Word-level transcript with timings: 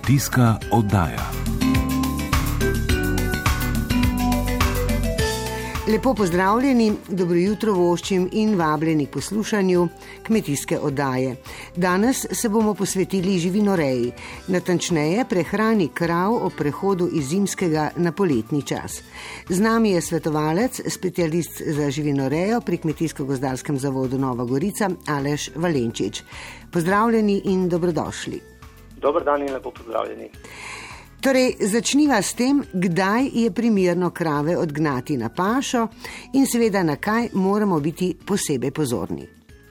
Kmetijska 0.00 0.58
oddaja. 0.72 1.30
Lepo 5.88 6.14
pozdravljeni, 6.14 6.92
dobro 7.08 7.36
jutro 7.36 7.74
voščim 7.74 8.28
in 8.32 8.54
vabljeni 8.58 9.06
k 9.06 9.10
poslušanju 9.10 9.88
kmetijske 10.26 10.78
oddaje. 10.78 11.36
Danes 11.76 12.26
se 12.32 12.48
bomo 12.48 12.74
posvetili 12.74 13.38
živinoreji, 13.38 14.12
natančneje 14.48 15.24
prehrani 15.28 15.88
krav 15.94 16.34
o 16.34 16.50
prehodu 16.50 17.08
iz 17.12 17.28
zimskega 17.28 17.90
na 17.96 18.12
poletni 18.12 18.62
čas. 18.62 19.02
Z 19.48 19.60
nami 19.60 19.90
je 19.90 20.00
svetovalec, 20.00 20.80
specialist 20.88 21.62
za 21.66 21.90
živinorejo 21.90 22.60
pri 22.60 22.78
Kmetijsko-gozdarskem 22.78 23.78
zavodu 23.78 24.18
Nova 24.18 24.44
Gorica 24.44 24.90
Aleš 25.06 25.50
Valenčič. 25.54 26.22
Pozdravljeni 26.72 27.42
in 27.44 27.68
dobrodošli. 27.68 28.59
Dober 29.00 29.24
dan 29.24 29.42
in 29.42 29.52
lepo 29.52 29.70
pozdravljeni. 29.70 30.30
Torej, 31.20 31.56
začniva 31.60 32.22
s 32.22 32.32
tem, 32.34 32.62
kdaj 32.72 33.26
je 33.32 33.50
primerno 33.52 34.10
krave 34.10 34.56
odgnati 34.56 35.16
na 35.16 35.28
pašo 35.28 35.86
in 36.32 36.46
seveda 36.46 36.82
na 36.82 36.96
kaj 36.96 37.28
moramo 37.34 37.80
biti 37.80 38.14
posebej 38.28 38.70
pozorni. 38.70 39.26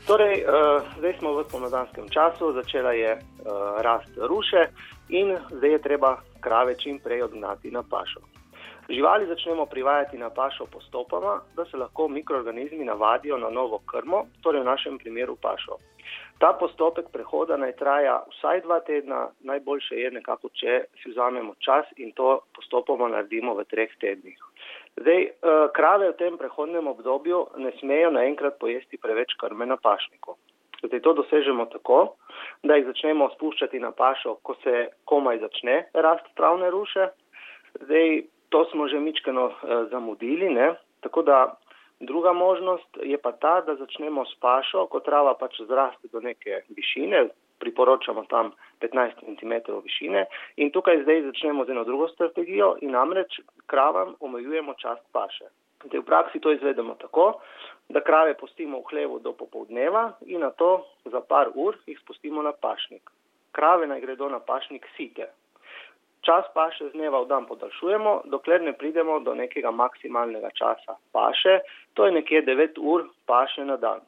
Torej, 0.05 0.35
uh, 0.41 0.81
zdaj 0.97 1.13
smo 1.19 1.33
v 1.33 1.45
pomladanskem 1.51 2.09
času, 2.09 2.53
začela 2.53 2.93
je 2.93 3.11
uh, 3.17 3.81
rast 3.81 4.13
ruše 4.17 4.69
in 5.09 5.37
zdaj 5.51 5.71
je 5.71 5.81
treba 5.81 6.17
krave 6.39 6.77
čim 6.77 6.99
prej 6.99 7.21
odgnati 7.23 7.71
na 7.71 7.83
pašo. 7.83 8.21
Živali 8.89 9.27
začnemo 9.27 9.65
privajati 9.65 10.17
na 10.17 10.29
pašo 10.29 10.65
postopoma, 10.65 11.41
da 11.55 11.65
se 11.65 11.77
lahko 11.77 12.07
mikroorganizmi 12.07 12.85
navadijo 12.85 13.37
na 13.37 13.49
novo 13.49 13.79
krmo, 13.85 14.25
torej 14.41 14.61
v 14.61 14.65
našem 14.65 14.97
primeru 14.97 15.35
pašo. 15.35 15.77
Ta 16.39 16.53
postopek 16.55 17.09
prehoda 17.11 17.57
naj 17.59 17.73
traja 17.75 18.13
vsaj 18.31 18.61
dva 18.63 18.79
tedna, 18.87 19.25
najboljše 19.43 19.97
je 19.99 20.11
nekako, 20.15 20.49
če 20.55 20.75
si 21.01 21.11
vzamemo 21.11 21.55
čas 21.59 21.89
in 21.97 22.13
to 22.15 22.39
postopoma 22.55 23.09
naredimo 23.11 23.57
v 23.57 23.65
treh 23.67 23.91
tednih. 23.99 24.37
Zdaj, 25.01 25.19
eh, 25.23 25.67
krave 25.75 26.11
v 26.11 26.17
tem 26.17 26.37
prehodnem 26.37 26.87
obdobju 26.87 27.47
ne 27.57 27.71
smejo 27.79 28.11
naenkrat 28.15 28.59
pojesti 28.59 28.97
preveč 28.97 29.35
krme 29.35 29.65
na 29.65 29.75
pašniku. 29.77 30.37
Zdaj, 30.83 30.99
to 31.03 31.13
dosežemo 31.13 31.65
tako, 31.65 32.15
da 32.63 32.75
jih 32.75 32.87
začnemo 32.87 33.29
spuščati 33.35 33.79
na 33.79 33.91
pašo, 33.91 34.37
ko 34.43 34.55
se 34.63 34.89
komaj 35.05 35.39
začne 35.39 35.89
rast 35.93 36.23
travne 36.35 36.71
ruše. 36.71 37.09
Zdaj, 37.83 38.23
to 38.49 38.65
smo 38.71 38.87
že 38.87 38.99
mičkeno 38.99 39.51
eh, 39.51 39.85
zamudili, 39.91 40.49
ne? 40.49 40.75
tako 41.01 41.21
da 41.21 41.55
Druga 41.99 42.33
možnost 42.33 42.97
je 43.03 43.17
pa 43.17 43.31
ta, 43.31 43.61
da 43.61 43.75
začnemo 43.75 44.25
s 44.25 44.35
pašo, 44.39 44.85
ko 44.87 44.99
trava 44.99 45.33
pač 45.35 45.61
zraste 45.67 46.07
do 46.11 46.21
neke 46.23 46.61
višine, 46.69 47.27
priporočamo 47.59 48.23
tam 48.31 48.51
15 48.81 49.19
cm 49.19 49.53
višine 49.83 50.25
in 50.55 50.71
tukaj 50.71 51.03
zdaj 51.03 51.21
začnemo 51.21 51.65
z 51.65 51.75
eno 51.75 51.83
drugo 51.83 52.07
strategijo 52.07 52.75
in 52.81 52.91
namreč 52.91 53.41
kravam 53.67 54.15
omejujemo 54.19 54.73
čast 54.73 55.03
paše. 55.11 55.51
Zdaj 55.85 55.99
v 55.99 56.05
praksi 56.05 56.39
to 56.39 56.51
izvedemo 56.51 56.95
tako, 56.99 57.33
da 57.89 58.03
krave 58.03 58.37
pustimo 58.37 58.79
v 58.79 58.89
hlevu 58.91 59.19
do 59.19 59.33
popovdneva 59.33 60.11
in 60.25 60.39
na 60.41 60.49
to 60.51 60.85
za 61.05 61.21
par 61.21 61.51
ur 61.55 61.77
jih 61.85 61.99
spustimo 61.99 62.41
na 62.41 62.51
pašnik. 62.51 63.11
Krave 63.51 63.87
naj 63.87 64.01
gredo 64.01 64.29
na 64.29 64.39
pašnik 64.39 64.87
site, 64.97 65.27
Čas 66.21 66.45
paše 66.53 66.89
z 66.89 66.91
dneva 66.91 67.21
v 67.23 67.27
dan 67.27 67.45
podaljšujemo, 67.47 68.21
dokler 68.25 68.61
ne 68.61 68.73
pridemo 68.73 69.19
do 69.19 69.35
nekega 69.35 69.71
maksimalnega 69.71 70.49
časa 70.51 70.97
paše, 71.11 71.59
to 71.93 72.05
je 72.05 72.11
nekje 72.11 72.43
9 72.45 72.79
ur 72.79 73.07
paše 73.25 73.65
na 73.65 73.77
dan. 73.77 74.01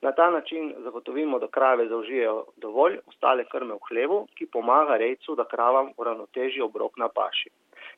Na 0.00 0.12
ta 0.12 0.30
način 0.30 0.74
zagotovimo, 0.78 1.38
da 1.38 1.46
krave 1.46 1.88
zaužijejo 1.88 2.44
dovolj 2.56 2.96
ostale 3.06 3.44
krme 3.44 3.74
v 3.74 3.84
hlevu, 3.88 4.26
ki 4.34 4.46
pomaga 4.46 4.96
rejcu, 4.96 5.34
da 5.36 5.44
kravam 5.44 5.92
uravnoteži 5.96 6.62
obrok 6.64 6.96
na 6.96 7.08
paši. 7.08 7.50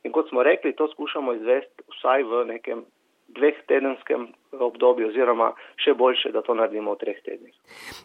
In 0.02 0.12
kot 0.12 0.28
smo 0.28 0.42
rekli, 0.42 0.74
to 0.76 0.88
skušamo 0.88 1.32
izvesti 1.32 1.86
vsaj 1.94 2.22
v 2.22 2.44
nekem 2.44 2.84
dveh 3.36 3.64
tedenskem 3.68 4.28
obdobju 4.52 5.08
oziroma 5.08 5.52
še 5.80 5.94
boljše, 5.98 6.32
da 6.32 6.42
to 6.42 6.54
naredimo 6.54 6.94
v 6.94 7.00
treh 7.00 7.18
tednih. 7.24 7.54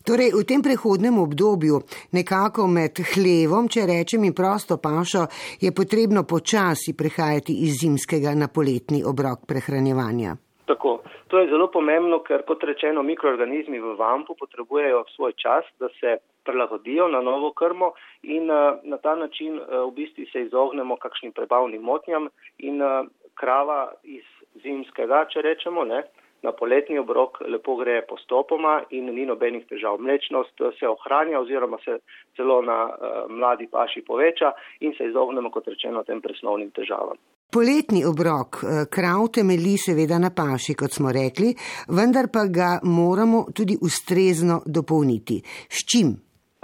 Torej, 0.07 0.31
v 0.37 0.43
tem 0.47 0.63
prehodnem 0.63 1.19
obdobju, 1.19 1.81
nekako 2.15 2.67
med 2.71 3.01
hlevom, 3.13 3.67
če 3.67 3.87
rečem 3.89 4.23
in 4.23 4.35
prosto 4.35 4.79
pašo, 4.81 5.27
je 5.61 5.73
potrebno 5.75 6.23
počasi 6.23 6.95
prehajati 6.97 7.55
iz 7.67 7.81
zimskega 7.83 8.35
na 8.35 8.47
poletni 8.47 9.03
obrok 9.03 9.47
prehranjevanja. 9.47 10.37
Tako. 10.67 10.99
To 11.27 11.39
je 11.39 11.49
zelo 11.51 11.67
pomembno, 11.67 12.21
ker 12.23 12.45
kot 12.47 12.63
rečeno, 12.63 13.03
mikroorganizmi 13.03 13.81
v 13.83 13.95
vampu 13.99 14.35
potrebujejo 14.39 15.03
svoj 15.15 15.33
čas, 15.35 15.67
da 15.79 15.89
se 15.99 16.17
prilagodijo 16.47 17.07
na 17.11 17.21
novo 17.21 17.51
krmo 17.51 17.91
in 18.23 18.47
uh, 18.51 18.79
na 18.83 18.97
ta 18.97 19.15
način 19.15 19.59
uh, 19.59 19.83
v 19.89 19.91
bistvu 19.95 20.23
se 20.31 20.41
izognemo 20.47 20.95
kakšnim 20.95 21.33
prebavnim 21.35 21.81
motnjam 21.81 22.29
in 22.57 22.81
uh, 22.81 23.07
krava 23.35 23.91
iz 24.03 24.23
zimskega, 24.63 25.25
če 25.31 25.41
rečemo, 25.41 25.85
ne, 25.85 26.03
na 26.43 26.51
poletni 26.51 26.99
obrok 26.99 27.41
lepo 27.49 27.75
gre 27.75 28.01
postopoma 28.09 28.81
in 28.93 29.09
ni 29.13 29.25
nobenih 29.25 29.65
težav. 29.69 29.97
Mlečnost 29.99 30.61
se 30.79 30.87
ohranja 30.87 31.39
oziroma 31.39 31.77
se 31.85 31.97
celo 32.37 32.61
na 32.61 32.77
uh, 32.85 33.31
mladi 33.31 33.67
paši 33.71 34.03
poveča 34.07 34.51
in 34.79 34.93
se 34.97 35.09
izognemo, 35.09 35.51
kot 35.51 35.67
rečeno, 35.67 36.03
tem 36.03 36.21
presnovnim 36.21 36.71
težavam. 36.71 37.17
Poletni 37.53 38.03
obrok 38.05 38.59
eh, 38.59 38.85
krav 38.91 39.29
temeli 39.33 39.77
seveda 39.79 40.17
na 40.19 40.33
paši, 40.35 40.75
kot 40.75 40.91
smo 40.91 41.13
rekli, 41.15 41.53
vendar 41.95 42.27
pa 42.33 42.43
ga 42.57 42.71
moramo 42.83 43.45
tudi 43.55 43.77
ustrezno 43.81 44.59
dopolniti. 44.65 45.39
S 45.71 45.85
čim? 45.87 46.11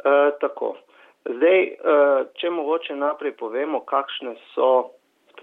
E, 0.03 0.16
tako. 0.42 0.74
Zdaj, 1.24 1.62
če 2.36 2.50
mogoče 2.52 2.98
naprej 3.00 3.32
povemo, 3.40 3.80
kakšne 3.88 4.36
so 4.52 4.92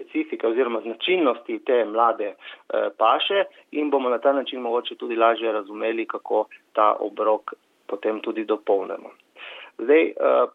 specifike 0.01 0.47
oziroma 0.47 0.81
značilnosti 0.81 1.59
te 1.65 1.85
mlade 1.85 2.25
eh, 2.25 2.89
paše 2.97 3.43
in 3.71 3.89
bomo 3.89 4.09
na 4.09 4.17
ta 4.17 4.33
način 4.33 4.61
mogoče 4.61 4.95
tudi 4.95 5.15
lažje 5.15 5.51
razumeli, 5.51 6.07
kako 6.07 6.45
ta 6.73 6.95
obrok 6.99 7.53
potem 7.87 8.19
tudi 8.19 8.45
dopolnemo. 8.45 9.09
Zdaj, 9.77 10.03
eh, 10.03 10.13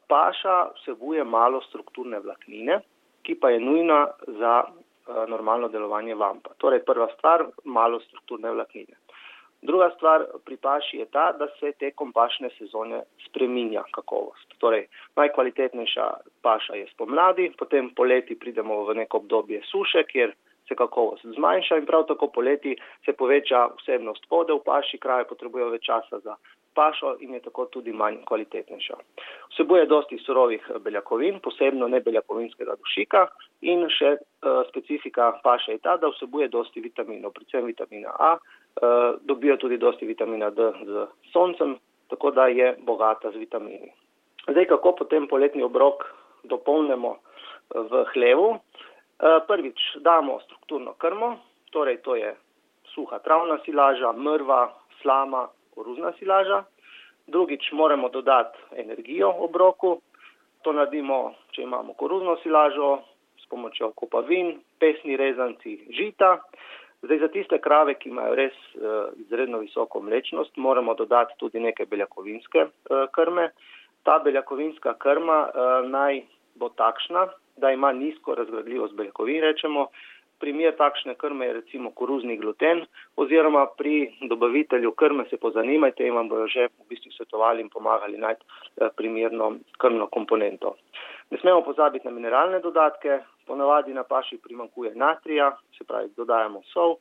paša 0.08 0.68
vsebuje 0.74 1.24
malo 1.24 1.60
strukturne 1.60 2.20
vlaknine, 2.20 2.80
ki 3.22 3.34
pa 3.34 3.50
je 3.50 3.60
nujna 3.60 4.06
za 4.26 4.64
eh, 4.64 5.26
normalno 5.28 5.68
delovanje 5.68 6.14
vampa. 6.14 6.50
Torej, 6.58 6.84
prva 6.84 7.08
stvar, 7.18 7.46
malo 7.64 8.00
strukturne 8.00 8.50
vlaknine. 8.50 8.94
Druga 9.66 9.90
stvar 9.96 10.24
pri 10.44 10.56
paši 10.56 10.96
je 10.96 11.06
ta, 11.10 11.32
da 11.38 11.46
se 11.60 11.72
tekom 11.72 12.12
pašne 12.12 12.50
sezone 12.58 13.02
spreminja 13.26 13.82
kakovost. 13.94 14.54
Torej, 14.62 14.86
najkvalitetnejša 15.16 16.06
paša 16.42 16.74
je 16.74 16.86
spomladi, 16.92 17.50
potem 17.58 17.90
poleti 17.96 18.38
pridemo 18.38 18.84
v 18.86 18.94
neko 19.02 19.16
obdobje 19.24 19.62
suše, 19.70 20.04
kjer 20.12 20.34
se 20.68 20.74
kakovost 20.74 21.26
zmanjša 21.34 21.78
in 21.80 21.86
prav 21.86 22.06
tako 22.06 22.28
poleti 22.28 22.76
se 23.04 23.12
poveča 23.12 23.66
vsebnost 23.80 24.30
vode 24.30 24.54
v 24.54 24.62
paši, 24.66 24.98
kraje 24.98 25.26
potrebujejo 25.32 25.72
več 25.74 25.86
časa 25.90 26.18
za 26.22 26.36
pašo 26.74 27.16
in 27.20 27.34
je 27.34 27.40
tako 27.40 27.64
tudi 27.72 27.92
manj 27.92 28.20
kvalitetnejša. 28.28 28.96
Vsebuje 29.50 29.86
dosti 29.86 30.18
surovih 30.18 30.70
beljakovin, 30.84 31.40
posebno 31.40 31.88
nebeljakovinskega 31.88 32.76
dušika 32.82 33.26
in 33.72 33.86
še 33.98 34.12
uh, 34.14 34.62
specifika 34.68 35.32
paše 35.42 35.78
je 35.78 35.82
ta, 35.88 35.96
da 35.96 36.12
vsebuje 36.12 36.48
dosti 36.52 36.84
vitaminov, 36.84 37.32
predvsem 37.38 37.66
vitamina 37.66 38.12
A, 38.30 38.36
dobijo 39.20 39.56
tudi 39.56 39.78
dosti 39.78 40.06
vitamina 40.06 40.50
D 40.50 40.72
z 40.84 41.06
soncem, 41.32 41.78
tako 42.08 42.30
da 42.30 42.46
je 42.46 42.76
bogata 42.78 43.30
z 43.30 43.36
vitamini. 43.36 43.92
Zdaj, 44.48 44.66
kako 44.66 44.92
potem 44.92 45.26
poletni 45.26 45.62
obrok 45.62 46.04
dopolnemo 46.44 47.16
v 47.74 48.04
hlevu? 48.12 48.48
Uh, 49.16 49.40
prvič 49.48 49.80
damo 50.04 50.40
strukturno 50.44 50.92
krmo, 50.92 51.38
torej 51.72 51.96
to 52.04 52.14
je 52.14 52.36
suha 52.94 53.18
travna 53.18 53.58
silaža, 53.64 54.12
mrva, 54.12 54.72
slama, 55.02 55.48
koruzna 55.74 56.12
silaža. 56.18 56.64
Drugič 57.26 57.72
moramo 57.72 58.08
dodati 58.08 58.58
energijo 58.76 59.32
obroku. 59.38 60.00
To 60.62 60.72
naredimo, 60.72 61.34
če 61.50 61.62
imamo 61.62 61.94
koruzno 61.94 62.36
silažo, 62.42 62.98
s 63.40 63.48
pomočjo 63.48 63.90
kopavin, 63.96 64.60
pesni 64.78 65.16
rezanci, 65.16 65.78
žita. 65.90 66.38
Zdaj 67.06 67.18
za 67.18 67.28
tiste 67.28 67.58
krave, 67.62 67.94
ki 67.94 68.10
imajo 68.10 68.34
res 68.34 68.54
uh, 68.74 69.12
izredno 69.22 69.58
visoko 69.62 70.00
mlečnost, 70.02 70.56
moramo 70.56 70.94
dodati 70.94 71.38
tudi 71.38 71.60
neke 71.62 71.86
beljakovinske 71.86 72.66
uh, 72.66 73.06
krme. 73.14 73.50
Ta 74.02 74.18
beljakovinska 74.24 74.96
krma 74.98 75.38
uh, 75.46 75.88
naj 75.90 76.24
bo 76.58 76.68
takšna, 76.68 77.28
da 77.56 77.70
ima 77.70 77.92
nizko 77.92 78.34
razgradljivost 78.34 78.94
beljakovin, 78.94 79.40
rečemo, 79.40 79.86
Primer 80.38 80.74
takšne 80.76 81.14
krme 81.16 81.46
je 81.46 81.52
recimo 81.52 81.90
koruzni 81.90 82.36
gluten 82.36 82.82
oziroma 83.16 83.66
pri 83.78 84.12
dobavitelju 84.28 84.92
krme 84.92 85.24
se 85.30 85.36
pozanimajte 85.36 86.06
in 86.06 86.14
vam 86.14 86.28
bojo 86.28 86.46
že 86.46 86.66
v 86.68 86.88
bistvu 86.88 87.12
svetovali 87.12 87.62
in 87.64 87.70
pomagali 87.72 88.18
najti 88.18 88.44
primerno 88.96 89.54
krmno 89.78 90.06
komponento. 90.06 90.74
Ne 91.30 91.38
smemo 91.40 91.62
pozabiti 91.64 92.06
na 92.06 92.12
mineralne 92.12 92.60
dodatke, 92.60 93.20
ponavadi 93.46 93.94
na 93.94 94.04
paši 94.04 94.38
primankuje 94.42 94.94
natrija, 94.94 95.56
se 95.78 95.84
pravi 95.84 96.10
dodajamo 96.16 96.62
sol, 96.72 96.96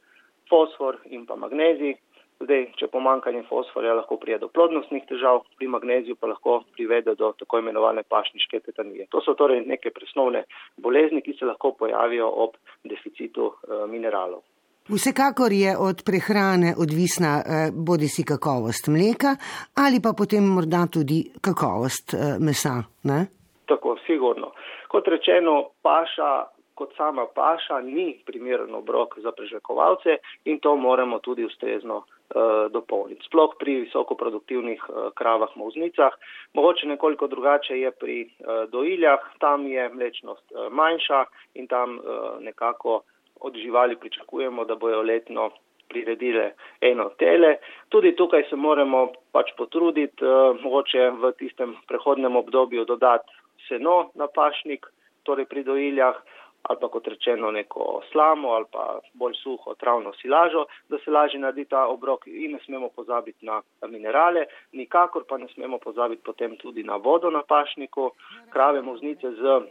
fosfor 0.50 0.97
in 1.06 1.25
pa 1.25 1.36
magnezij. 1.36 1.95
Zdaj, 2.36 2.65
če 2.75 2.89
pomankanje 2.92 3.45
fosforja 3.47 3.94
lahko 3.95 4.18
prije 4.19 4.42
do 4.42 4.50
plodnostnih 4.51 5.06
težav, 5.07 5.45
pri 5.56 5.69
magneziju 5.71 6.18
pa 6.19 6.27
lahko 6.27 6.57
privede 6.75 7.15
do 7.15 7.31
tako 7.39 7.62
imenovane 7.63 8.03
pašniške 8.03 8.59
tetanije. 8.65 9.07
To 9.15 9.21
so 9.24 9.38
torej 9.39 9.63
neke 9.65 9.94
presnovne 9.95 10.44
bolezni, 10.75 11.24
ki 11.24 11.38
se 11.39 11.47
lahko 11.47 11.71
pojavijo 11.80 12.27
ob 12.27 12.59
deficitu 12.83 13.47
uh, 13.47 13.86
mineralov. 13.88 14.44
Vsekakor 14.89 15.51
je 15.51 15.77
od 15.77 16.03
prehrane 16.06 16.75
odvisna 16.77 17.42
eh, 17.42 17.71
bodi 17.74 18.07
si 18.07 18.24
kakovost 18.24 18.88
mleka 18.88 19.36
ali 19.75 19.97
pa 20.03 20.13
potem 20.18 20.44
morda 20.44 20.86
tudi 20.94 21.24
kakovost 21.42 22.13
eh, 22.13 22.38
mesa. 22.39 22.83
Ne? 23.03 23.25
Tako, 23.65 23.97
sigurno. 24.07 24.51
Kot 24.88 25.08
rečeno, 25.08 25.70
paša 25.82 26.46
kot 26.76 26.96
sama 26.98 27.26
paša 27.36 27.80
ni 27.82 28.20
primeren 28.26 28.76
obrok 28.76 29.20
za 29.24 29.32
prežvekovalce 29.32 30.18
in 30.46 30.60
to 30.60 30.76
moramo 30.76 31.20
tudi 31.20 31.46
ustrezno 31.46 31.98
uh, 31.98 32.72
dopolniti. 32.72 33.26
Sploh 33.26 33.56
pri 33.60 33.80
visokoproduktivnih 33.86 34.84
uh, 34.90 35.10
kravah 35.16 35.56
moznicah. 35.56 36.14
Mogoče 36.54 36.88
nekoliko 36.88 37.28
drugače 37.28 37.80
je 37.80 37.92
pri 37.92 38.18
uh, 38.24 38.70
doiljah, 38.70 39.20
tam 39.40 39.68
je 39.68 39.90
mlečnost 39.90 40.52
uh, 40.52 40.72
manjša 40.72 41.26
in 41.54 41.68
tam 41.68 41.98
uh, 41.98 42.04
nekako 42.40 43.02
od 43.40 43.56
živali 43.56 43.96
pričakujemo, 43.96 44.66
da 44.66 44.76
bojo 44.76 45.02
letno 45.02 45.50
priredile 45.88 46.52
eno 46.81 47.10
tele. 47.20 47.56
Tudi 47.90 48.16
tukaj 48.16 48.44
se 48.50 48.56
moramo 48.56 49.08
pač 49.31 49.52
potruditi, 49.58 50.26
uh, 50.26 50.60
mogoče 50.62 51.10
v 51.10 51.31
tistem 51.40 51.76
prehodnem 51.88 52.36
obdobju 52.36 52.86
dodati 52.86 53.44
seno 53.68 54.10
na 54.16 54.28
pašnik, 54.28 54.86
torej 55.24 55.46
pri 55.46 55.64
doiljah, 55.64 56.16
ali 56.68 56.80
pa 56.82 56.88
kot 56.88 57.08
rečeno 57.08 57.52
neko 57.52 58.02
slamo 58.12 58.50
ali 58.50 58.66
pa 58.72 59.00
bolj 59.14 59.34
suho 59.44 59.76
travno 59.76 60.14
silažo, 60.14 60.66
da 60.90 60.98
se 60.98 61.12
lažje 61.12 61.40
naredi 61.40 61.66
ta 61.66 61.86
obrok 61.88 62.28
in 62.28 62.52
ne 62.52 62.60
smemo 62.66 62.90
pozabiti 62.90 63.46
na 63.46 63.62
minerale, 63.88 64.46
nikakor 64.72 65.24
pa 65.30 65.38
ne 65.38 65.48
smemo 65.54 65.78
pozabiti 65.78 66.24
potem 66.24 66.58
tudi 66.58 66.84
na 66.84 66.96
vodo 66.96 67.30
na 67.30 67.44
pašniku. 67.48 68.12
Krave 68.50 68.82
muznice 68.82 69.32
z 69.32 69.62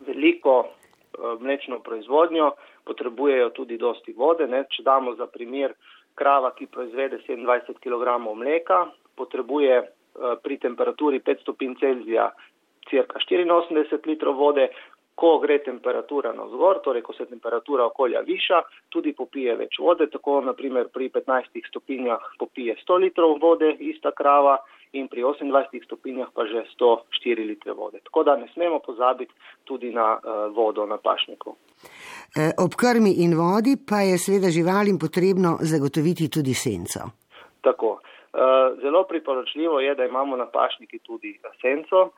veliko 0.00 0.64
eh, 0.64 1.18
mlečno 1.40 1.78
proizvodnjo 1.78 2.50
potrebujejo 2.84 3.50
tudi 3.50 3.76
dosti 3.76 4.12
vode. 4.12 4.46
Ne? 4.46 4.64
Če 4.70 4.82
damo 4.82 5.14
za 5.14 5.26
primer 5.26 5.74
krava, 6.14 6.50
ki 6.50 6.66
proizvede 6.66 7.20
27 7.28 7.76
kg 7.82 8.16
mleka, 8.36 8.86
potrebuje 9.16 9.74
eh, 9.78 9.88
pri 10.42 10.58
temperaturi 10.58 11.20
5 11.20 11.40
stopinj 11.44 11.74
Celzija 11.80 12.30
cirka 12.90 13.18
84 13.18 14.06
litrov 14.06 14.36
vode, 14.36 14.68
ko 15.18 15.38
gre 15.42 15.58
temperatura 15.58 16.32
na 16.32 16.44
vzgor, 16.46 16.78
torej 16.84 17.02
ko 17.02 17.12
se 17.12 17.26
temperatura 17.26 17.88
okolja 17.90 18.20
viša, 18.22 18.62
tudi 18.94 19.12
popije 19.18 19.56
več 19.58 19.80
vode, 19.82 20.06
tako 20.12 20.38
naprimer 20.46 20.92
pri 20.94 21.10
15 21.10 21.58
stopinjah 21.68 22.22
popije 22.38 22.76
100 22.84 22.98
litrov 23.02 23.38
vode 23.42 23.72
ista 23.90 24.12
krava 24.14 24.60
in 24.92 25.08
pri 25.08 25.24
28 25.26 25.84
stopinjah 25.84 26.30
pa 26.34 26.46
že 26.46 26.62
104 26.78 27.46
litre 27.50 27.74
vode. 27.74 27.98
Tako 28.04 28.22
da 28.24 28.36
ne 28.36 28.46
smemo 28.54 28.78
pozabiti 28.78 29.34
tudi 29.64 29.90
na 29.92 30.14
uh, 30.16 30.54
vodo 30.54 30.86
na 30.86 30.96
pašniku. 31.02 31.56
E, 32.36 32.52
ob 32.58 32.78
krmi 32.78 33.18
in 33.24 33.34
vodi 33.34 33.74
pa 33.88 34.00
je 34.06 34.18
seveda 34.18 34.54
živalim 34.54 34.98
potrebno 34.98 35.58
zagotoviti 35.60 36.30
tudi 36.30 36.54
senco. 36.54 37.10
Tako. 37.60 37.98
Zelo 38.82 39.04
priporočljivo 39.08 39.80
je, 39.80 39.94
da 39.94 40.04
imamo 40.04 40.36
na 40.36 40.46
pašniki 40.46 40.98
tudi 40.98 41.40
senco, 41.60 42.10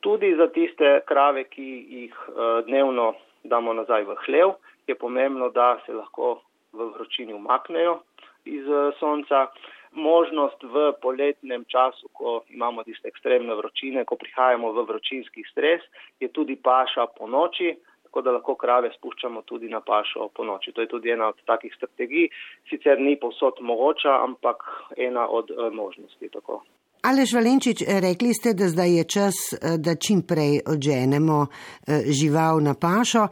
tudi 0.00 0.34
za 0.36 0.48
tiste 0.52 1.00
krave, 1.06 1.44
ki 1.44 1.68
jih 2.00 2.14
uh, 2.28 2.64
dnevno 2.66 3.14
damo 3.44 3.72
nazaj 3.72 4.04
v 4.04 4.16
hlev, 4.26 4.54
je 4.86 4.94
pomembno, 4.94 5.50
da 5.50 5.78
se 5.86 5.92
lahko 5.92 6.40
v 6.72 6.90
vročini 6.94 7.34
umaknejo 7.34 8.00
iz 8.44 8.68
uh, 8.68 8.94
sonca. 9.00 9.48
Možnost 9.96 10.60
v 10.62 10.92
poletnem 11.00 11.64
času, 11.72 12.10
ko 12.12 12.42
imamo 12.52 12.82
tiste 12.84 13.08
ekstremne 13.08 13.54
vročine, 13.56 14.04
ko 14.04 14.18
prihajamo 14.20 14.68
v 14.76 14.84
vročinski 14.90 15.40
stres, 15.48 15.80
je 16.20 16.28
tudi 16.28 16.58
paša 16.60 17.06
po 17.16 17.24
noči, 17.24 17.70
tako 18.04 18.20
da 18.22 18.34
lahko 18.36 18.54
krave 18.60 18.90
spuščamo 18.92 19.42
tudi 19.48 19.72
na 19.72 19.80
pašo 19.80 20.28
po 20.36 20.44
noči. 20.44 20.72
To 20.72 20.84
je 20.84 20.92
tudi 20.92 21.10
ena 21.10 21.30
od 21.32 21.40
takih 21.48 21.72
strategij, 21.74 22.28
sicer 22.68 23.00
ni 23.00 23.16
povsod 23.16 23.60
mogoča, 23.60 24.20
ampak 24.24 24.68
ena 24.96 25.28
od 25.28 25.50
uh, 25.50 25.72
možnosti. 25.72 26.28
Tako. 26.28 26.60
Alež 27.06 27.38
Valenčič, 27.38 27.86
rekli 28.02 28.34
ste, 28.34 28.50
da 28.58 28.66
zdaj 28.66 28.90
je 28.98 29.04
čas, 29.14 29.36
eh, 29.54 29.78
da 29.78 29.94
čim 29.94 30.26
prej 30.26 30.66
odženemo 30.66 31.38
eh, 31.46 32.02
žival 32.18 32.58
na 32.58 32.74
pašo, 32.74 33.30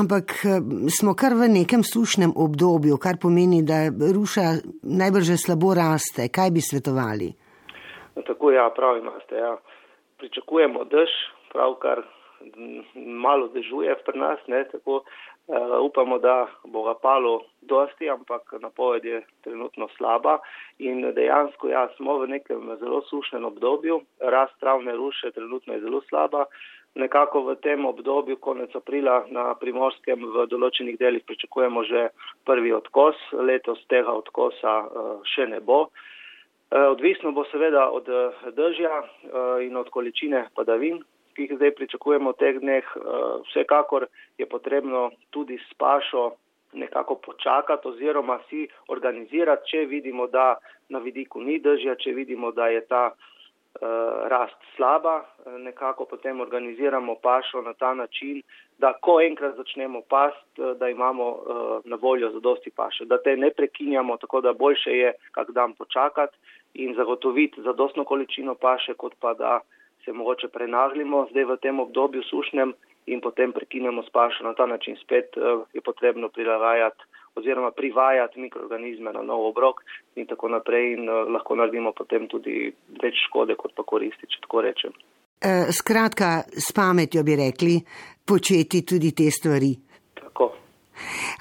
ampak 0.00 0.26
eh, 0.42 0.58
smo 0.90 1.14
kar 1.14 1.38
v 1.38 1.46
nekem 1.58 1.86
sušnem 1.86 2.32
obdobju, 2.34 2.98
kar 2.98 3.14
pomeni, 3.22 3.62
da 3.62 3.86
ruša 4.16 4.58
najbrž 4.82 5.38
slabo 5.38 5.78
raste. 5.78 6.26
Kaj 6.26 6.50
bi 6.50 6.60
svetovali? 6.60 7.30
No, 8.16 8.22
tako 8.26 8.50
ja, 8.50 8.66
pravi 8.74 8.98
imate. 9.06 9.34
Ja. 9.38 9.54
Pričakujemo 10.18 10.82
dež, 10.90 11.10
pravkar 11.54 12.02
malo 13.06 13.46
dežuje 13.54 13.94
pri 14.06 14.18
nas, 14.18 14.42
ne, 14.50 14.64
tako 14.74 15.04
uh, 15.46 15.80
upamo, 15.84 16.18
da 16.18 16.46
bo 16.64 16.82
ga 16.82 16.94
palo 16.94 17.42
dosti, 17.60 18.10
ampak 18.10 18.52
napoved 18.60 19.04
je 19.04 19.22
trenutno 19.44 19.88
slaba 19.96 20.38
in 20.78 21.12
dejansko 21.14 21.68
ja, 21.68 21.88
smo 21.96 22.18
v 22.18 22.28
nekem 22.28 22.76
zelo 22.80 23.02
sušnem 23.02 23.44
obdobju, 23.44 24.00
rast 24.20 24.60
travne 24.60 24.96
ruše 24.96 25.30
trenutno 25.30 25.74
je 25.74 25.80
zelo 25.80 26.00
slaba. 26.08 26.44
Nekako 26.94 27.40
v 27.42 27.56
tem 27.58 27.86
obdobju, 27.86 28.36
konec 28.36 28.74
aprila 28.76 29.24
na 29.28 29.54
primorskem 29.58 30.28
v 30.30 30.46
določenih 30.46 30.98
delih 30.98 31.24
pričakujemo 31.26 31.82
že 31.84 32.08
prvi 32.46 32.72
odkos, 32.72 33.16
letos 33.32 33.82
tega 33.90 34.14
odkosa 34.14 34.74
uh, 34.86 35.16
še 35.34 35.46
ne 35.46 35.60
bo. 35.60 35.88
Odvisno 36.74 37.30
bo 37.30 37.44
seveda 37.52 37.84
od 37.92 38.08
držja 38.56 39.02
in 39.62 39.76
od 39.76 39.90
količine 39.94 40.48
padavin, 40.56 40.96
ki 41.34 41.42
jih 41.42 41.56
zdaj 41.56 41.74
pričakujemo 41.74 42.32
v 42.32 42.38
teh 42.38 42.58
dneh, 42.60 42.84
eh, 42.96 43.00
vsekakor 43.50 44.06
je 44.38 44.46
potrebno 44.46 45.10
tudi 45.30 45.58
s 45.58 45.74
pašo 45.74 46.32
nekako 46.74 47.14
počakati 47.14 47.88
oziroma 47.88 48.38
si 48.48 48.68
organizirati, 48.88 49.68
če 49.70 49.84
vidimo, 49.86 50.26
da 50.26 50.56
na 50.88 50.98
vidiku 50.98 51.40
ni 51.40 51.58
držja, 51.58 51.94
če 51.94 52.12
vidimo, 52.12 52.50
da 52.52 52.66
je 52.68 52.80
ta 52.86 53.04
uh, 53.14 53.80
rast 54.28 54.58
slaba, 54.76 55.22
eh, 55.22 55.58
nekako 55.58 56.04
potem 56.04 56.40
organiziramo 56.40 57.14
pašo 57.22 57.62
na 57.62 57.72
ta 57.72 57.94
način, 57.94 58.42
da 58.78 58.92
ko 58.92 59.20
enkrat 59.20 59.56
začnemo 59.56 60.02
past, 60.08 60.60
da 60.76 60.88
imamo 60.88 61.28
uh, 61.30 61.78
na 61.84 61.96
voljo 61.96 62.30
zadosti 62.30 62.70
paše, 62.70 63.04
da 63.04 63.22
te 63.22 63.36
ne 63.36 63.50
prekinjamo, 63.50 64.16
tako 64.16 64.40
da 64.40 64.52
boljše 64.52 64.90
je 64.90 65.12
kak 65.32 65.50
dan 65.50 65.72
počakati 65.72 66.36
in 66.74 66.94
zagotoviti 66.94 67.62
zadostno 67.62 68.04
količino 68.04 68.54
paše, 68.54 68.94
kot 68.94 69.14
pa 69.20 69.34
da 69.34 69.60
se 70.04 70.12
mogoče 70.12 70.48
prenaglimo 70.48 71.26
zdaj 71.30 71.44
v 71.44 71.56
tem 71.62 71.80
obdobju 71.80 72.22
sušnem 72.22 72.74
in 73.06 73.20
potem 73.20 73.52
prekinemo 73.52 74.02
s 74.02 74.10
pašo. 74.12 74.44
Na 74.44 74.54
ta 74.54 74.66
način 74.66 74.96
spet 74.96 75.36
eh, 75.36 75.40
je 75.72 75.80
potrebno 75.80 76.28
prilagajati 76.28 77.04
oziroma 77.34 77.70
privajati 77.70 78.40
mikroorganizme 78.40 79.12
na 79.12 79.22
nov 79.22 79.46
obrok 79.46 79.80
in 80.16 80.26
tako 80.26 80.48
naprej 80.48 80.92
in 80.92 81.08
eh, 81.08 81.12
lahko 81.12 81.56
naredimo 81.56 81.92
potem 81.92 82.28
tudi 82.28 82.72
več 83.02 83.26
škode, 83.28 83.56
kot 83.56 83.74
pa 83.76 83.82
koristi, 83.82 84.26
če 84.26 84.40
tako 84.46 84.62
rečem. 84.68 84.92
E, 85.44 85.72
skratka, 85.72 86.42
s 86.48 86.72
pametjo 86.72 87.22
bi 87.22 87.36
rekli, 87.36 87.74
početi 88.26 88.84
tudi 88.86 89.12
te 89.12 89.30
stvari. 89.30 89.74
Tako. 90.14 90.52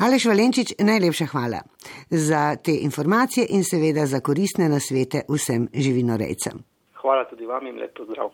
Aleš 0.03 0.25
Valenčič, 0.25 0.73
najlepša 0.79 1.25
hvala 1.31 1.61
za 2.09 2.55
te 2.55 2.73
informacije 2.81 3.45
in 3.49 3.63
seveda 3.63 4.05
za 4.05 4.19
koristne 4.19 4.69
nasvete 4.69 5.23
vsem 5.29 5.69
živinorejcem. 5.73 6.63
Hvala 7.01 7.29
tudi 7.29 7.45
vam 7.45 7.67
in 7.67 7.79
lep 7.79 7.95
pozdrav. 7.97 8.33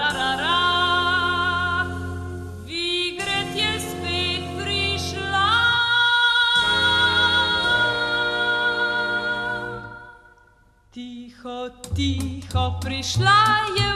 prišla 12.81 13.39
je 13.77 13.91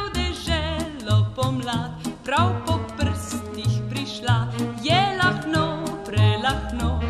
pomlad, 1.36 1.92
prav 2.26 2.50
po 2.68 2.80
prstih 2.98 3.82
prišla, 3.90 4.48
je 4.84 5.18
lahno, 5.24 5.86
prelahno, 6.06 7.02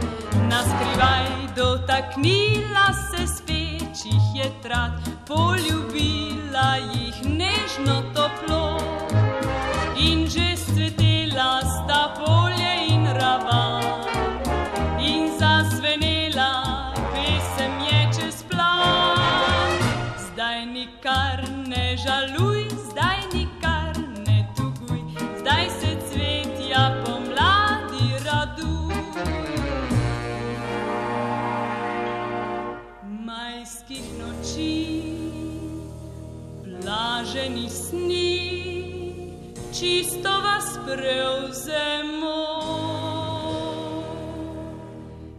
na 0.50 0.60
skrivaj 0.64 1.26
dotaknila 1.56 2.88
se 2.94 3.28
spečih 3.28 4.24
je 4.36 4.52
trat. 4.62 4.92
poljubila 5.28 6.76
jih 6.94 7.16
nežno 7.26 8.15
prevzemo. 40.86 42.46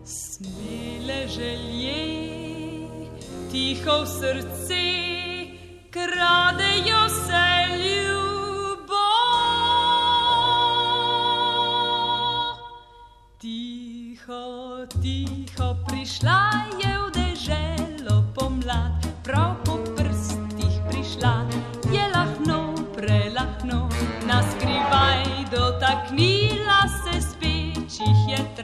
Smele 0.04 1.28
želje, 1.28 2.02
tiho 3.50 4.02
v 4.02 4.06
srce, 4.06 4.84
kradejo 5.90 7.05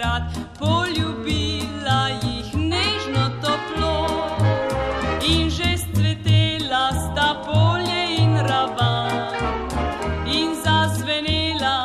trat, 0.02 0.22
poljubila 0.58 2.08
jih 2.22 2.54
nežno 2.54 3.24
toplo. 3.42 4.06
In 5.28 5.50
že 5.50 5.78
cvetela 5.94 6.90
sta 6.92 7.28
polje 7.46 8.02
in 8.18 8.36
ravan. 8.48 9.38
In 10.26 10.54
zazvenela 10.64 11.78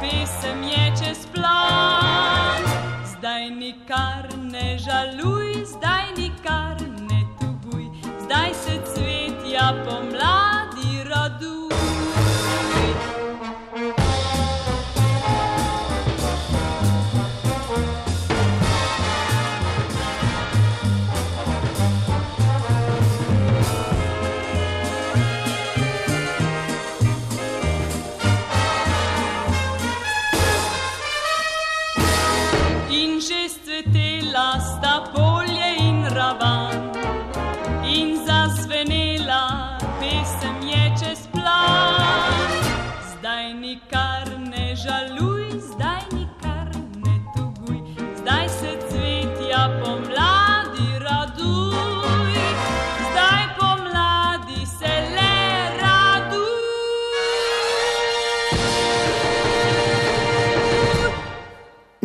pesem 0.00 0.62
je 0.62 0.84
čez 1.00 1.26
plan. 1.34 2.64
Zdaj 3.04 3.50
nikar 3.50 4.24
ne 4.52 4.78
žaluj, 4.78 5.29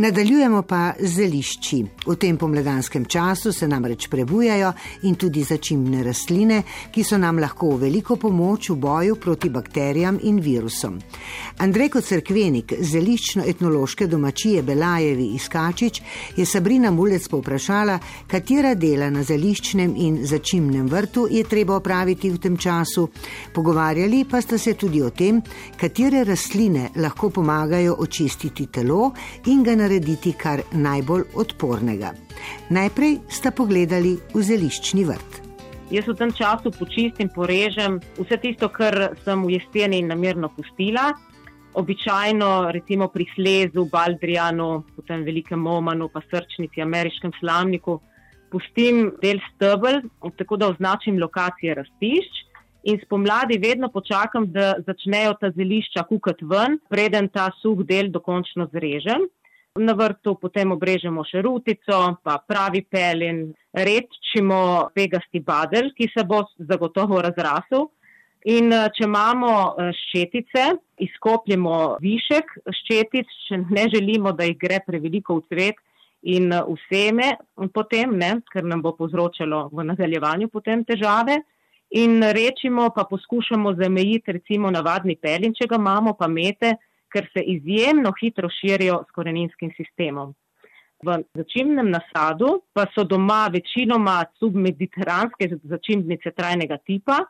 Nadaljujemo 0.05 0.62
pa 0.62 0.93
z 1.00 1.07
zelišči. 1.15 1.77
V 2.05 2.15
tem 2.15 2.38
pomladanskem 2.38 3.05
času 3.05 3.51
se 3.53 3.67
namreč 3.67 4.05
prebujajo 4.07 4.74
in 5.09 5.15
tudi 5.15 5.41
začimne 5.43 6.03
rastline, 6.05 6.59
ki 6.93 7.03
so 7.03 7.17
nam 7.17 7.39
lahko 7.41 7.71
v 7.74 7.88
veliko 7.88 8.15
pomoč 8.15 8.69
v 8.69 8.75
boju 8.75 9.15
proti 9.15 9.50
bakterijam 9.50 10.19
in 10.21 10.38
virusom. 10.39 11.00
Andrej 11.57 11.89
kot 11.89 12.05
crkvenik 12.05 12.75
zeliščno-etnološke 12.79 14.05
domačije 14.07 14.62
Belajevi 14.62 15.31
iz 15.33 15.47
Kačič 15.50 16.01
je 16.38 16.45
Sabrina 16.45 16.91
Mulec 16.91 17.25
povprašala, 17.27 17.97
katera 18.27 18.75
dela 18.75 19.09
na 19.09 19.24
zeliščnem 19.24 19.97
in 19.97 20.21
začimnem 20.21 20.85
vrtu 20.85 21.25
je 21.31 21.43
treba 21.50 21.79
opraviti 21.81 22.29
v 22.29 22.38
tem 22.38 22.57
času. 22.57 23.07
Pogovarjali 23.53 24.21
pa 24.29 24.41
sta 24.41 24.57
se 24.57 24.74
tudi 24.74 25.01
o 25.01 25.09
tem, 25.09 25.41
katere 25.81 26.24
rastline 26.24 26.91
lahko 26.95 27.29
pomagajo 27.29 27.97
očistiti 28.05 28.67
telo 28.67 29.12
in 29.45 29.63
ga 29.63 29.74
narediti 29.74 29.94
kar 30.37 30.61
najbolj 30.71 31.23
odpornega. 31.35 32.13
Najprej 32.69 33.19
sta 33.29 33.51
pogledali 33.51 34.17
v 34.33 34.41
zeliščni 34.41 35.05
vrt. 35.05 35.41
Jaz 35.93 36.07
v 36.07 36.15
tem 36.17 36.31
času 36.33 36.71
počistim, 36.73 37.29
porežem 37.29 37.99
vse 38.17 38.37
tisto, 38.41 38.69
kar 38.69 39.13
sem 39.23 39.43
v 39.45 39.53
jeseni 39.53 40.01
namerno 40.01 40.49
pustila. 40.49 41.13
Običajno, 41.75 42.71
recimo 42.71 43.09
pri 43.11 43.27
slezu, 43.35 43.85
baldrijanu, 43.91 44.83
potem 44.95 45.23
velikem 45.23 45.67
omanu, 45.67 46.07
pa 46.09 46.23
srčnici, 46.25 46.81
ameriškem 46.81 47.35
slamniku, 47.39 47.99
pustim 48.49 49.11
del 49.21 49.41
stebel, 49.51 50.01
tako 50.39 50.57
da 50.57 50.71
označim 50.73 51.19
lokacije 51.19 51.75
rastišč. 51.75 52.41
In 52.85 52.99
spomladi 53.01 53.57
vedno 53.57 53.89
počakam, 53.89 54.45
da 54.53 54.75
začnejo 54.85 55.33
ta 55.41 55.49
zelišča 55.51 56.05
kukati 56.09 56.45
ven, 56.45 56.79
preden 56.89 57.29
ta 57.33 57.49
suh 57.61 57.81
del 57.85 58.11
dokončno 58.13 58.69
zrežem. 58.73 59.25
Na 59.75 59.91
vrtu 59.91 60.38
potem 60.39 60.72
obrežemo 60.72 61.25
še 61.27 61.41
rutico, 61.44 61.98
pa 62.24 62.38
pravi 62.39 62.86
pelin, 62.88 63.50
redčimo 63.75 64.88
pegasti 64.96 65.41
badel, 65.44 65.89
ki 65.98 66.08
se 66.13 66.24
bo 66.24 66.46
zagotovo 66.55 67.20
razrasel. 67.20 67.89
In 68.48 68.72
eh, 68.72 68.86
če 68.96 69.03
imamo 69.03 69.50
eh, 69.51 69.89
ščetice, 70.00 70.63
izkopljemo 71.03 71.98
višek 72.00 72.55
ščetic, 72.79 73.36
če 73.50 73.60
ne 73.65 73.86
želimo, 73.91 74.32
da 74.38 74.48
jih 74.48 74.55
gre 74.62 74.79
preveliko 74.86 75.41
v 75.41 75.46
cvet 75.50 75.84
in 76.24 76.53
eh, 76.53 76.63
v 76.63 76.77
seme, 76.86 77.34
potem, 77.75 78.15
ne, 78.15 78.32
ker 78.53 78.63
nam 78.63 78.86
bo 78.86 78.96
povzročalo 78.96 79.65
v 79.75 79.89
nadaljevanju 79.91 80.53
potem 80.55 80.88
težave. 80.88 81.41
In 82.00 82.22
rečimo, 82.24 82.88
pa 82.96 83.03
poskušamo 83.10 83.75
zamejiti 83.82 84.39
recimo 84.39 84.72
navadni 84.72 85.20
pelin, 85.20 85.51
če 85.58 85.67
ga 85.67 85.82
imamo, 85.82 86.15
pa 86.15 86.32
mete, 86.32 86.77
ker 87.15 87.29
se 87.31 87.43
izjemno 87.55 88.12
hitro 88.19 88.50
širijo 88.51 89.03
s 89.07 89.15
koreninskim 89.15 89.72
sistemom. 89.77 90.34
V 91.05 91.15
začimnem 91.38 91.89
nasadu 91.91 92.62
pa 92.74 92.86
so 92.95 93.03
doma 93.07 93.45
večinoma 93.53 94.17
submediteranske 94.39 95.50
začimbnice 95.72 96.31
trajnega 96.36 96.77
tipa. 96.88 97.22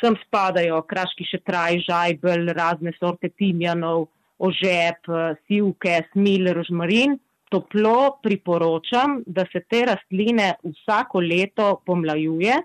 Sem 0.00 0.16
spadajo 0.24 0.80
kraški 0.90 1.26
šetraj, 1.28 1.78
žajbel, 1.86 2.48
razne 2.56 2.94
sorte 2.98 3.30
timjanov, 3.38 4.08
ožep, 4.38 5.10
sivke, 5.46 6.00
smil, 6.12 6.50
rožmarin. 6.56 7.18
Toplo 7.54 8.16
priporočam, 8.22 9.20
da 9.26 9.44
se 9.52 9.60
te 9.70 9.84
rastline 9.86 10.54
vsako 10.64 11.20
leto 11.22 11.68
pomlajuje, 11.86 12.56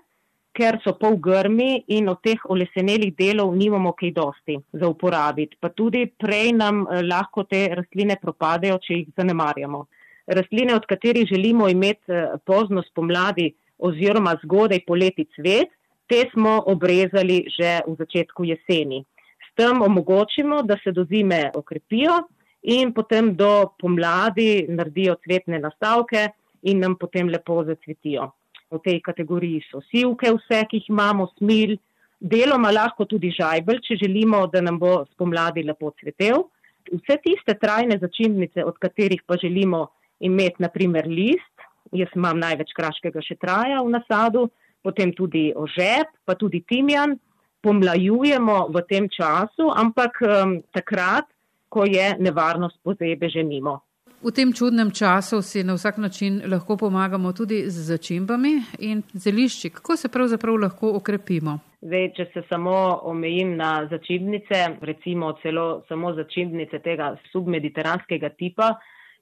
ker 0.56 0.80
so 0.84 0.94
pol 0.98 1.16
grmi 1.22 1.84
in 1.96 2.08
od 2.10 2.20
teh 2.26 2.42
olesenelih 2.50 3.14
delov 3.16 3.54
nimamo 3.56 3.92
kaj 3.98 4.10
dosti 4.16 4.58
za 4.72 4.88
uporabiti. 4.88 5.56
Pa 5.60 5.70
tudi 5.70 6.06
prej 6.18 6.52
nam 6.56 6.84
eh, 6.86 7.02
lahko 7.06 7.44
te 7.44 7.68
rastline 7.74 8.18
propadejo, 8.22 8.78
če 8.82 9.00
jih 9.00 9.12
zanemarjamo. 9.16 9.84
Rastline, 10.30 10.74
od 10.74 10.86
katerih 10.86 11.28
želimo 11.30 11.68
imeti 11.68 12.12
eh, 12.12 12.34
pozno 12.46 12.82
spomladi 12.90 13.50
oziroma 13.78 14.36
zgodaj 14.42 14.82
poleti 14.86 15.26
cvet, 15.36 15.70
te 16.10 16.24
smo 16.32 16.58
obrezali 16.66 17.44
že 17.54 17.78
v 17.86 17.94
začetku 17.98 18.44
jeseni. 18.44 19.04
S 19.46 19.54
tem 19.56 19.82
omogočimo, 19.82 20.62
da 20.62 20.76
se 20.82 20.92
do 20.92 21.04
zime 21.04 21.50
okrepijo 21.54 22.18
in 22.62 22.92
potem 22.92 23.34
do 23.36 23.70
pomladi 23.78 24.66
naredijo 24.68 25.16
cvetne 25.24 25.58
nastavke 25.62 26.28
in 26.62 26.82
nam 26.82 26.96
potem 26.98 27.30
lepo 27.30 27.62
zacvetijo. 27.64 28.28
V 28.70 28.78
tej 28.84 29.00
kategoriji 29.02 29.64
so 29.66 29.80
sivke, 29.90 30.30
vse, 30.30 30.60
ki 30.70 30.78
jih 30.78 30.90
imamo, 30.92 31.26
smil, 31.38 31.74
deloma 32.20 32.70
lahko 32.70 33.06
tudi 33.08 33.32
žajbel, 33.34 33.80
če 33.82 33.96
želimo, 34.04 34.44
da 34.52 34.62
nam 34.62 34.78
bo 34.78 35.00
spomladi 35.10 35.64
lepo 35.66 35.90
cvetel. 35.98 36.44
Vse 36.90 37.16
tiste 37.24 37.56
trajne 37.58 37.98
začimbnice, 37.98 38.64
od 38.64 38.78
katerih 38.78 39.24
pa 39.26 39.38
želimo 39.42 39.88
imeti, 40.20 40.62
naprimer, 40.62 41.08
list, 41.08 41.66
jaz 41.92 42.14
imam 42.14 42.38
največ 42.38 42.72
kraškega 42.76 43.22
šetraja 43.24 43.82
v 43.82 43.94
nasadu, 43.96 44.46
potem 44.84 45.12
tudi 45.16 45.50
ožep, 45.56 46.12
pa 46.24 46.36
tudi 46.38 46.62
timjan, 46.68 47.16
pomlajujemo 47.60 48.70
v 48.72 48.82
tem 48.88 49.08
času, 49.12 49.68
ampak 49.76 50.22
um, 50.24 50.60
takrat, 50.72 51.28
ko 51.70 51.84
je 51.86 52.16
nevarnost 52.18 52.80
pozebe 52.82 53.28
že 53.30 53.44
mimo. 53.44 53.80
V 54.20 54.28
tem 54.36 54.52
čudnem 54.52 54.92
času 54.92 55.40
si 55.40 55.64
na 55.64 55.72
vsak 55.72 55.96
način 55.96 56.42
lahko 56.44 56.76
pomagamo 56.76 57.32
tudi 57.32 57.64
z 57.72 57.84
začimbami 57.88 58.50
in 58.78 59.02
zelišči. 59.12 59.70
Kako 59.70 59.96
se 59.96 60.08
pravzaprav 60.12 60.58
lahko 60.60 60.90
okrepimo? 60.98 61.54
Zdaj, 61.80 62.04
če 62.16 62.26
se 62.34 62.42
samo 62.48 63.00
omejim 63.08 63.54
na 63.56 63.86
začimbnice, 63.90 64.76
recimo 64.84 65.32
celo 65.42 65.64
samo 65.88 66.12
začimbnice 66.12 66.82
tega 66.84 67.14
submediteranskega 67.32 68.28
tipa, 68.36 68.74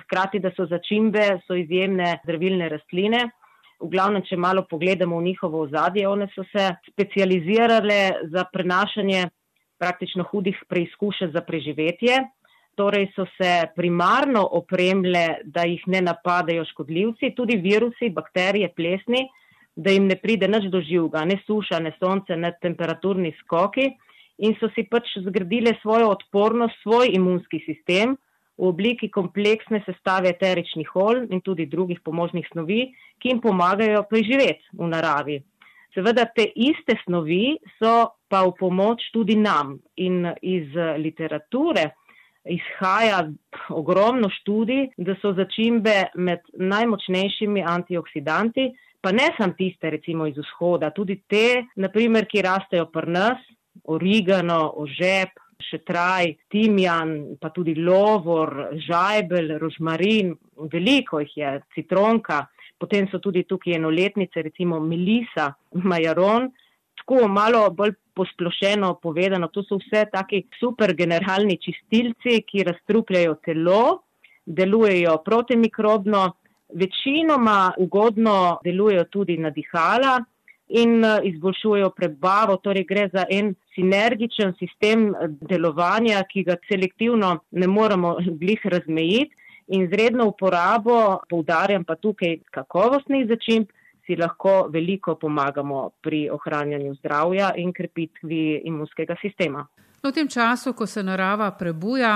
hkrati, 0.03 0.41
da 0.43 0.51
so 0.57 0.67
začimbe, 0.67 1.29
so 1.47 1.55
izjemne 1.55 2.17
zdravilne 2.25 2.67
rastline. 2.69 3.21
V 3.79 3.93
glavnem, 3.93 4.25
če 4.27 4.35
malo 4.35 4.65
pogledamo 4.67 5.21
v 5.21 5.29
njihovo 5.29 5.63
ozadje, 5.69 6.09
one 6.11 6.27
so 6.35 6.43
se 6.51 6.73
specializirale 6.91 8.01
za 8.35 8.49
prenašanje 8.51 9.29
praktično 9.79 10.27
hudih 10.33 10.59
preizkušenj 10.67 11.31
za 11.39 11.45
preživetje 11.47 12.19
torej 12.79 13.09
so 13.17 13.27
se 13.35 13.51
primarno 13.75 14.45
opremile, 14.61 15.27
da 15.45 15.67
jih 15.67 15.83
ne 15.91 16.03
napadajo 16.07 16.65
škodljivci, 16.71 17.35
tudi 17.37 17.59
virusi, 17.59 18.13
bakterije, 18.15 18.71
plesni, 18.77 19.27
da 19.75 19.91
jim 19.95 20.07
ne 20.11 20.17
pride 20.19 20.49
nič 20.51 20.71
do 20.71 20.81
živega, 20.83 21.25
ne 21.27 21.41
suša, 21.47 21.83
ne 21.83 21.93
sonce, 21.99 22.37
ne 22.37 22.53
temperaturni 22.63 23.35
skoki 23.43 23.91
in 24.39 24.55
so 24.61 24.71
si 24.75 24.85
pač 24.87 25.17
zgradile 25.25 25.75
svojo 25.83 26.11
odpornost, 26.15 26.79
svoj 26.83 27.11
imunski 27.15 27.61
sistem 27.67 28.17
v 28.59 28.71
obliki 28.71 29.11
kompleksne 29.11 29.83
sestave 29.87 30.33
eteričnih 30.35 30.91
olj 30.99 31.27
in 31.35 31.43
tudi 31.47 31.67
drugih 31.71 32.01
pomožnih 32.07 32.47
snovi, 32.53 32.89
ki 33.19 33.33
jim 33.33 33.43
pomagajo 33.43 34.05
preživeti 34.11 34.67
v 34.79 34.91
naravi. 34.91 35.39
Seveda 35.95 36.27
te 36.35 36.45
iste 36.55 36.99
snovi 37.05 37.57
so 37.79 38.13
pa 38.31 38.45
v 38.47 38.55
pomoč 38.59 39.09
tudi 39.15 39.39
nam 39.39 39.79
in 39.97 40.27
iz 40.43 40.75
literature 40.99 41.89
izhaja 42.49 43.23
ogromno 43.69 44.31
študij, 44.41 44.89
da 44.97 45.17
so 45.23 45.33
začimbe 45.37 45.97
med 46.15 46.45
najmočnejšimi 46.53 47.65
antioksidanti, 47.67 48.71
pa 49.01 49.13
ne 49.13 49.29
samo 49.37 49.55
tiste, 49.59 49.91
recimo 49.91 50.27
iz 50.27 50.39
vzhoda, 50.39 50.91
tudi 50.91 51.21
te, 51.29 51.65
naprimer, 51.77 52.27
ki 52.27 52.43
rastejo 52.43 52.89
pri 52.93 53.13
nas, 53.15 53.45
origano, 53.85 54.73
ožep, 54.83 55.39
šetraj, 55.71 56.35
timjan, 56.53 57.15
pa 57.41 57.51
tudi 57.55 57.75
lovor, 57.75 58.75
žajbel, 58.87 59.57
rožmarin, 59.63 60.35
veliko 60.73 61.23
jih 61.23 61.35
je, 61.37 61.53
citronka, 61.75 62.45
potem 62.79 63.09
so 63.11 63.19
tudi 63.23 63.45
tukaj 63.49 63.75
enoletnice, 63.79 64.43
recimo 64.43 64.79
melisa, 64.81 65.51
majaron, 65.75 66.51
tako 66.99 67.27
malo 67.29 67.69
bolj 67.75 67.97
posplošeno 68.19 68.95
povedano, 69.03 69.49
to 69.55 69.63
so 69.63 69.79
vse 69.79 70.05
taki 70.13 70.43
super 70.59 70.95
generalni 70.99 71.59
čistilci, 71.63 72.43
ki 72.49 72.67
razstrupljajo 72.69 73.39
telo, 73.47 73.83
delujejo 74.47 75.19
protimikrobno, 75.25 76.25
večinoma 76.75 77.73
ugodno 77.79 78.59
delujejo 78.65 79.05
tudi 79.05 79.39
na 79.39 79.51
dihala 79.51 80.19
in 80.69 81.05
eh, 81.05 81.21
izboljšujejo 81.31 81.91
prebavo, 81.97 82.57
torej 82.57 82.85
gre 82.85 83.09
za 83.13 83.25
en 83.31 83.55
sinergičen 83.75 84.55
sistem 84.59 85.09
eh, 85.09 85.29
delovanja, 85.51 86.23
ki 86.29 86.45
ga 86.45 86.59
selektivno 86.69 87.39
ne 87.51 87.67
moramo 87.67 88.17
glih 88.41 88.67
razmejiti 88.67 89.35
in 89.69 89.89
z 89.89 89.97
redno 90.01 90.29
uporabo, 90.29 91.21
poudarjam 91.29 91.85
pa 91.85 91.97
tukaj 91.97 92.39
kakovostnih 92.57 93.27
začimb, 93.29 93.69
si 94.09 94.17
lahko 94.17 94.69
veliko 94.73 95.19
pomagamo 95.21 95.91
pri 96.01 96.31
ohranjanju 96.33 96.95
zdravja 96.95 97.53
in 97.57 97.73
krepitvi 97.77 98.63
imunskega 98.65 99.17
sistema. 99.21 99.67
No, 100.03 100.11
v 100.11 100.15
tem 100.15 100.29
času, 100.29 100.73
ko 100.73 100.87
se 100.87 101.03
narava 101.03 101.51
prebuja, 101.59 102.13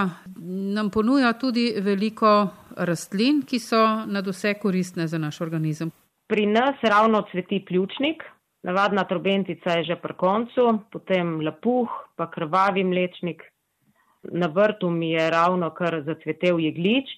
nam 0.76 0.88
ponuja 0.90 1.32
tudi 1.36 1.66
veliko 1.82 2.30
rastlin, 2.78 3.42
ki 3.44 3.58
so 3.60 3.82
nad 4.06 4.26
vse 4.26 4.54
koristne 4.62 5.06
za 5.06 5.18
naš 5.18 5.40
organizem. 5.44 5.90
Pri 6.30 6.46
nas 6.46 6.80
ravno 6.82 7.24
cveti 7.30 7.58
pljučnik, 7.68 8.22
navadna 8.62 9.04
trobentica 9.04 9.76
je 9.76 9.84
že 9.90 9.96
pri 10.00 10.14
koncu, 10.16 10.78
potem 10.92 11.40
lapuh, 11.44 11.90
pa 12.16 12.30
krvavi 12.30 12.84
mlečnik. 12.84 13.42
Na 14.32 14.46
vrtu 14.46 14.90
mi 14.90 15.10
je 15.10 15.30
ravno 15.30 15.70
kar 15.74 16.00
zacvetel 16.06 16.62
jeglič. 16.62 17.10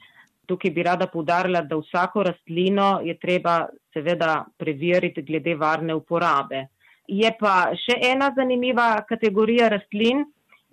Tukaj 0.46 0.70
bi 0.70 0.83
rada 0.83 1.07
povdarila, 1.09 1.62
da 1.62 1.76
vsako 1.80 2.22
rastlino 2.28 3.00
je 3.04 3.16
treba 3.18 3.64
seveda 3.94 4.44
preveriti 4.59 5.22
glede 5.22 5.54
varne 5.54 5.94
uporabe. 5.94 6.66
Je 7.09 7.30
pa 7.40 7.74
še 7.76 7.98
ena 8.12 8.30
zanimiva 8.37 9.04
kategorija 9.09 9.68
rastlin 9.72 10.24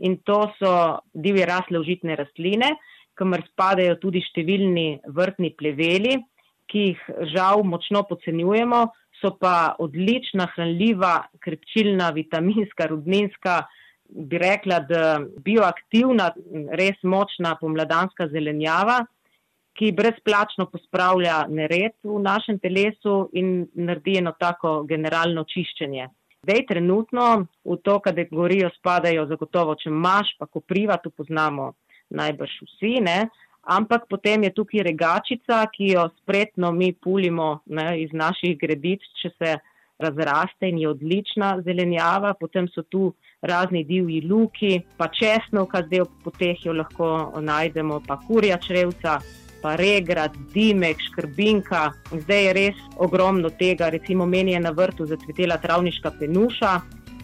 in 0.01 0.17
to 0.25 0.39
so 0.57 0.73
divje 1.13 1.45
rasle 1.45 1.79
užitne 1.79 2.15
rastline, 2.15 2.71
kamor 3.13 3.43
spadajo 3.51 3.97
tudi 4.01 4.23
številni 4.25 5.01
vrtni 5.13 5.51
pleveli, 5.57 6.17
ki 6.71 6.85
jih 6.87 7.03
žal 7.33 7.65
močno 7.67 8.05
podcenjujemo, 8.07 8.85
so 9.21 9.35
pa 9.37 9.75
odlična, 9.83 10.47
hranljiva, 10.55 11.27
krepčilna, 11.43 12.09
vitaminska, 12.15 12.87
rudninska, 12.89 13.59
bi 14.11 14.39
rekla, 14.41 14.79
da 14.87 15.19
bioaktivna, 15.45 16.31
res 16.79 16.97
močna 17.03 17.53
pomladanska 17.59 18.27
zelenjava 18.31 19.01
ki 19.77 19.91
brezplačno 19.95 20.67
pospravlja 20.71 21.45
nered 21.49 21.95
v 22.03 22.19
našem 22.21 22.59
telesu 22.59 23.29
in 23.33 23.67
naredi 23.73 24.17
eno 24.19 24.33
tako 24.39 24.81
generalno 24.89 25.45
čiščenje. 25.47 26.07
Zdaj, 26.41 26.65
trenutno 26.67 27.27
v 27.65 27.77
to 27.85 27.99
kategorijo 28.01 28.71
spadajo 28.77 29.27
zagotovo 29.29 29.75
čemaš, 29.77 30.33
pa 30.39 30.47
kopriva, 30.49 30.97
to 30.97 31.09
poznamo 31.09 31.73
najbrž 32.09 32.57
vsi, 32.65 32.97
ne? 33.05 33.19
ampak 33.61 34.07
potem 34.09 34.43
je 34.43 34.53
tukaj 34.57 34.83
regačica, 34.83 35.65
ki 35.69 35.91
jo 35.93 36.07
spretno 36.21 36.71
mi 36.71 36.93
pulimo 36.93 37.61
ne, 37.65 38.01
iz 38.01 38.09
naših 38.13 38.57
gredic, 38.57 39.05
če 39.21 39.29
se 39.37 39.51
razraste 40.01 40.69
in 40.69 40.79
je 40.81 40.89
odlična 40.89 41.51
zelenjava. 41.65 42.33
Potem 42.39 42.67
so 42.73 42.81
tu 42.81 43.11
razni 43.41 43.83
divji 43.85 44.23
luki, 44.25 44.79
pa 44.97 45.11
česnov, 45.13 45.69
kar 45.69 45.85
zdaj 45.85 46.07
v 46.07 46.23
potehju 46.25 46.73
lahko 46.73 47.11
najdemo, 47.37 48.01
pa 48.07 48.17
kurja 48.25 48.57
črevca 48.57 49.19
pa 49.61 49.75
regrad, 49.75 50.35
dimek, 50.53 50.97
škrbinka. 51.09 51.91
Zdaj 52.11 52.45
je 52.45 52.53
res 52.53 52.81
ogromno 52.97 53.49
tega, 53.49 53.89
recimo 53.89 54.25
meni 54.25 54.51
je 54.51 54.59
na 54.59 54.71
vrtu 54.71 55.05
zacvetela 55.05 55.57
travniška 55.57 56.11
penuša. 56.19 56.79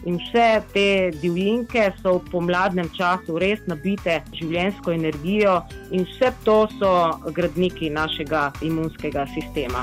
In 0.06 0.16
vse 0.22 0.62
te 0.72 1.10
divjinke 1.20 1.90
so 2.02 2.18
v 2.18 2.30
pomladnem 2.30 2.86
času 2.94 3.38
res 3.38 3.58
nabite 3.66 4.20
življensko 4.32 4.94
energijo, 4.94 5.58
in 5.90 6.06
vse 6.06 6.30
to 6.44 6.60
so 6.78 6.92
gradniki 7.34 7.90
našega 7.90 8.52
imunskega 8.62 9.26
sistema. 9.34 9.82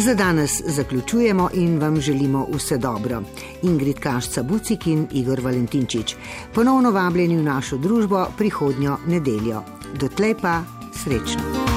Za 0.00 0.14
danes 0.14 0.62
zaključujemo 0.66 1.50
in 1.54 1.78
vam 1.78 2.00
želimo 2.00 2.46
vse 2.54 2.78
dobro. 2.78 3.22
Ingrid 3.62 4.00
Kašca 4.00 4.42
Bucik 4.42 4.86
in 4.86 5.06
Igor 5.12 5.40
Valentinčič. 5.40 6.16
Ponovno 6.54 6.90
vabljeni 6.90 7.38
v 7.38 7.42
našo 7.42 7.76
družbo 7.76 8.26
prihodnjo 8.38 8.98
nedeljo. 9.06 9.62
Dotlej 10.00 10.34
pa 10.42 10.62
srečno. 10.94 11.69